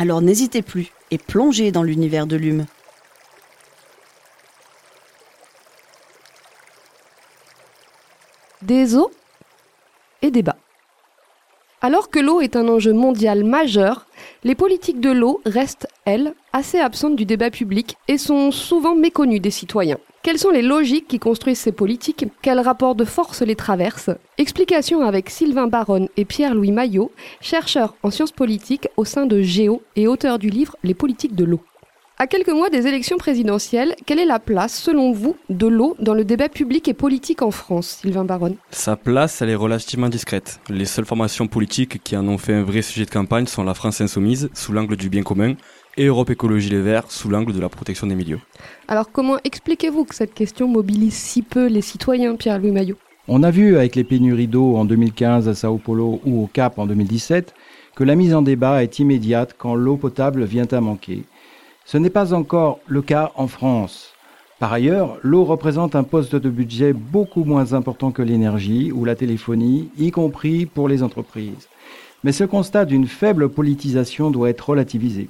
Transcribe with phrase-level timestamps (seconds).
[0.00, 2.66] Alors n'hésitez plus et plongez dans l'univers de l'hume.
[8.62, 9.10] Des eaux
[10.22, 10.56] et des bas.
[11.80, 14.06] Alors que l'eau est un enjeu mondial majeur,
[14.44, 19.40] les politiques de l'eau restent, elles, assez absentes du débat public et sont souvent méconnues
[19.40, 19.98] des citoyens.
[20.22, 22.26] Quelles sont les logiques qui construisent ces politiques?
[22.42, 28.10] Quels rapports de force les traversent Explication avec Sylvain Baronne et Pierre-Louis Maillot, chercheurs en
[28.10, 31.60] sciences politiques au sein de Géo et auteur du livre Les politiques de l'eau.
[32.20, 36.14] À quelques mois des élections présidentielles, quelle est la place, selon vous, de l'eau dans
[36.14, 38.56] le débat public et politique en France, Sylvain Baronne?
[38.72, 40.58] Sa place, elle est relativement discrète.
[40.68, 43.72] Les seules formations politiques qui en ont fait un vrai sujet de campagne sont la
[43.72, 45.54] France insoumise, sous l'angle du bien commun,
[45.98, 48.38] et Europe Écologie Les Verts, sous l'angle de la protection des milieux.
[48.86, 52.96] Alors comment expliquez-vous que cette question mobilise si peu les citoyens, Pierre-Louis Maillot?
[53.26, 56.78] On a vu avec les pénuries d'eau en 2015 à Sao Paulo ou au Cap
[56.78, 57.52] en 2017
[57.94, 61.24] que la mise en débat est immédiate quand l'eau potable vient à manquer.
[61.84, 64.14] Ce n'est pas encore le cas en France.
[64.60, 69.14] Par ailleurs, l'eau représente un poste de budget beaucoup moins important que l'énergie ou la
[69.14, 71.68] téléphonie, y compris pour les entreprises.
[72.24, 75.28] Mais ce constat d'une faible politisation doit être relativisé.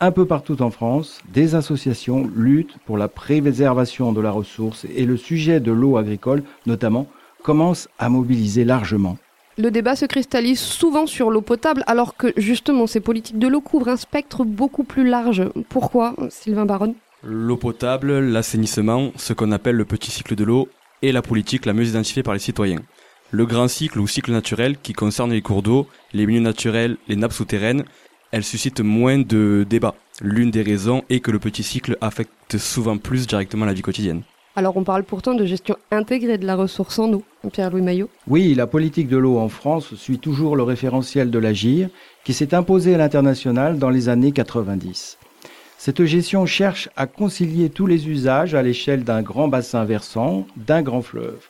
[0.00, 5.04] Un peu partout en France, des associations luttent pour la préservation de la ressource et
[5.04, 7.08] le sujet de l'eau agricole, notamment,
[7.42, 9.16] commence à mobiliser largement
[9.58, 13.60] le débat se cristallise souvent sur l'eau potable, alors que justement ces politiques de l'eau
[13.60, 15.42] couvrent un spectre beaucoup plus large.
[15.68, 16.94] Pourquoi, Sylvain Baronne?
[17.24, 20.68] L'eau potable, l'assainissement, ce qu'on appelle le petit cycle de l'eau,
[21.02, 22.82] est la politique la mieux identifiée par les citoyens.
[23.32, 27.16] Le grand cycle ou cycle naturel, qui concerne les cours d'eau, les milieux naturels, les
[27.16, 27.84] nappes souterraines,
[28.32, 29.94] elle suscite moins de débats.
[30.20, 34.22] L'une des raisons est que le petit cycle affecte souvent plus directement la vie quotidienne.
[34.56, 37.22] Alors on parle pourtant de gestion intégrée de la ressource en eau,
[37.52, 38.10] Pierre-Louis Maillot.
[38.26, 41.88] Oui, la politique de l'eau en France suit toujours le référentiel de l'AGIR
[42.24, 45.18] qui s'est imposé à l'international dans les années 90.
[45.78, 50.82] Cette gestion cherche à concilier tous les usages à l'échelle d'un grand bassin versant, d'un
[50.82, 51.46] grand fleuve.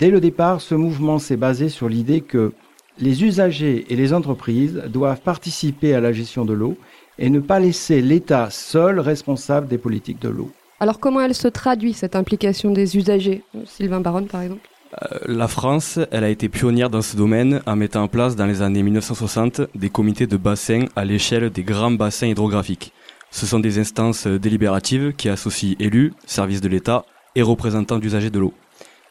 [0.00, 2.52] Dès le départ, ce mouvement s'est basé sur l'idée que
[3.00, 6.76] les usagers et les entreprises doivent participer à la gestion de l'eau
[7.18, 10.50] et ne pas laisser l'État seul responsable des politiques de l'eau.
[10.80, 14.68] Alors comment elle se traduit, cette implication des usagers Sylvain Baronne, par exemple?
[15.02, 18.46] Euh, la France, elle a été pionnière dans ce domaine en mettant en place dans
[18.46, 22.92] les années 1960 des comités de bassin à l'échelle des grands bassins hydrographiques.
[23.30, 27.04] Ce sont des instances délibératives qui associent élus, services de l'État
[27.34, 28.54] et représentants d'usagers de l'eau.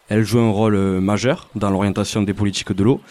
[0.09, 3.02] Elles jouent un rôle majeur dans l'orientation des politiques de l'eau,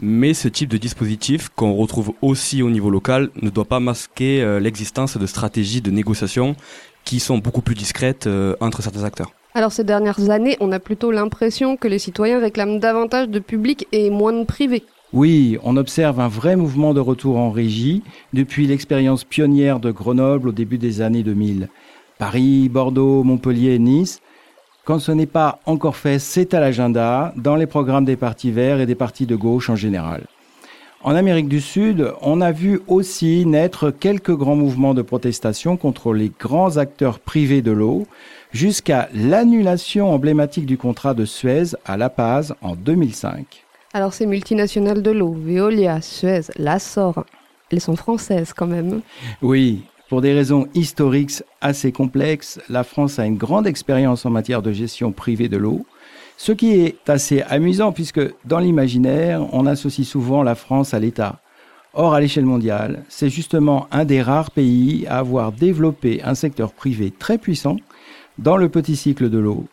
[0.00, 4.42] mais ce type de dispositif qu'on retrouve aussi au niveau local ne doit pas masquer
[4.42, 6.56] euh, l'existence de stratégies de négociation
[7.04, 9.32] qui sont beaucoup plus discrètes euh, entre certains acteurs.
[9.54, 13.86] Alors ces dernières années, on a plutôt l'impression que les citoyens réclament davantage de public
[13.92, 14.84] et moins de privé.
[15.12, 18.02] Oui, on observe un vrai mouvement de retour en régie
[18.34, 21.68] depuis l'expérience pionnière de Grenoble au début des années 2000.
[22.18, 24.20] Paris, Bordeaux, Montpellier, Nice.
[24.88, 28.80] Quand ce n'est pas encore fait, c'est à l'agenda dans les programmes des partis verts
[28.80, 30.22] et des partis de gauche en général.
[31.02, 36.14] En Amérique du Sud, on a vu aussi naître quelques grands mouvements de protestation contre
[36.14, 38.06] les grands acteurs privés de l'eau,
[38.50, 43.66] jusqu'à l'annulation emblématique du contrat de Suez à La Paz en 2005.
[43.92, 47.26] Alors ces multinationales de l'eau, Veolia, Suez, Lassor,
[47.70, 49.02] elles sont françaises quand même.
[49.42, 54.62] Oui, pour des raisons historiques assez complexes, la France a une grande expérience en matière
[54.62, 55.84] de gestion privée de l'eau.
[56.38, 61.40] Ce qui est assez amusant puisque dans l'imaginaire, on associe souvent la France à l'État.
[61.92, 66.72] Or, à l'échelle mondiale, c'est justement un des rares pays à avoir développé un secteur
[66.72, 67.76] privé très puissant
[68.38, 69.66] dans le petit cycle de l'eau.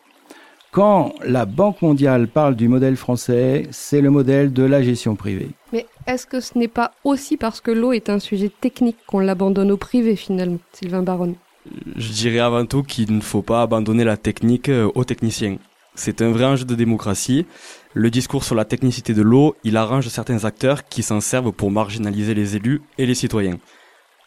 [0.76, 5.48] Quand la Banque mondiale parle du modèle français, c'est le modèle de la gestion privée.
[5.72, 9.20] Mais est-ce que ce n'est pas aussi parce que l'eau est un sujet technique qu'on
[9.20, 11.36] l'abandonne au privé finalement, Sylvain Baronne?
[11.96, 15.56] Je dirais avant tout qu'il ne faut pas abandonner la technique euh, aux techniciens.
[15.94, 17.46] C'est un vrai enjeu de démocratie.
[17.94, 21.70] Le discours sur la technicité de l'eau, il arrange certains acteurs qui s'en servent pour
[21.70, 23.56] marginaliser les élus et les citoyens.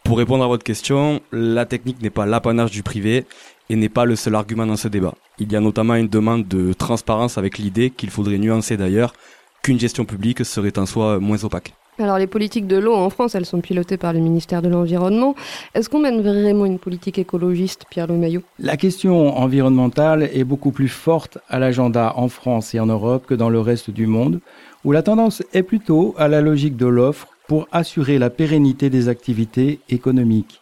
[0.04, 3.26] Pour répondre à votre question, la technique n'est pas l'apanage du privé
[3.70, 5.14] et n'est pas le seul argument dans ce débat.
[5.38, 9.14] Il y a notamment une demande de transparence avec l'idée qu'il faudrait nuancer d'ailleurs
[9.62, 11.74] qu'une gestion publique serait en soi moins opaque.
[12.00, 15.36] Alors les politiques de l'eau en France, elles sont pilotées par le ministère de l'Environnement.
[15.76, 20.88] Est-ce qu'on mène vraiment une politique écologiste, Pierre Lemaillot La question environnementale est beaucoup plus
[20.88, 24.40] forte à l'agenda en France et en Europe que dans le reste du monde,
[24.86, 29.10] où la tendance est plutôt à la logique de l'offre pour assurer la pérennité des
[29.10, 30.62] activités économiques.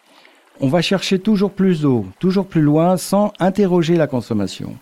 [0.62, 4.74] On va chercher toujours plus d'eau, toujours plus loin, sans interroger la consommation.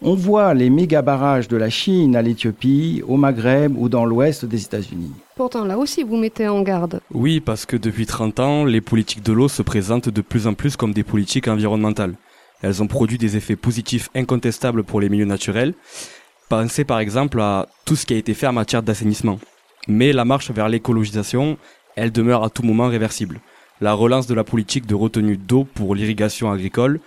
[0.00, 4.46] On voit les méga barrages de la Chine à l'Éthiopie, au Maghreb ou dans l'ouest
[4.46, 5.12] des États-Unis.
[5.36, 7.00] Pourtant, là aussi, vous mettez en garde.
[7.12, 10.54] Oui, parce que depuis 30 ans, les politiques de l'eau se présentent de plus en
[10.54, 12.14] plus comme des politiques environnementales.
[12.62, 15.74] Elles ont produit des effets positifs incontestables pour les milieux naturels.
[16.48, 19.38] Pensez par exemple à tout ce qui a été fait en matière d'assainissement.
[19.88, 21.58] Mais la marche vers l'écologisation,
[21.96, 23.40] elle demeure à tout moment réversible.
[23.80, 27.00] La relance de la politique de retenue d'eau pour l'irrigation agricole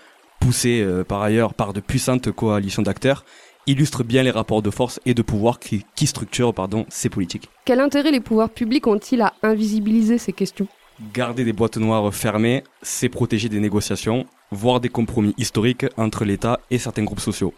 [0.45, 3.25] poussé euh, par ailleurs par de puissantes coalitions d'acteurs,
[3.65, 7.49] illustre bien les rapports de force et de pouvoir qui, qui structurent pardon, ces politiques.
[7.65, 10.67] Quel intérêt les pouvoirs publics ont-ils à invisibiliser ces questions?
[11.13, 16.59] Garder des boîtes noires fermées, c'est protéger des négociations, voire des compromis historiques entre l'État
[16.69, 17.53] et certains groupes sociaux.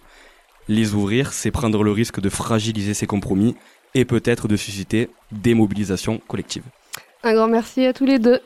[0.70, 3.56] Les ouvrir, c'est prendre le risque de fragiliser ces compromis
[3.98, 6.64] et peut-être de susciter des mobilisations collectives.
[7.24, 8.40] Un grand merci à tous les deux.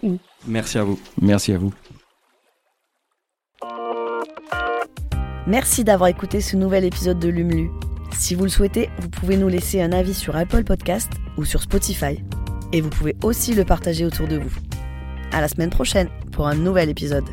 [0.48, 0.98] Merci à vous.
[1.22, 1.74] Merci à vous.
[5.46, 7.70] Merci d'avoir écouté ce nouvel épisode de Lumlu.
[8.18, 11.62] Si vous le souhaitez, vous pouvez nous laisser un avis sur Apple Podcast ou sur
[11.62, 12.24] Spotify.
[12.72, 14.54] Et vous pouvez aussi le partager autour de vous.
[15.34, 17.26] À la semaine prochaine pour un nouvel épisode.